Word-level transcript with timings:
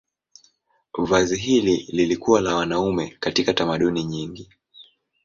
Vazi 0.97 1.35
hili 1.35 1.77
lilikuwa 1.89 2.41
la 2.41 2.55
wanaume 2.55 3.17
katika 3.19 3.53
tamaduni 3.53 4.03
nyingi. 4.03 4.49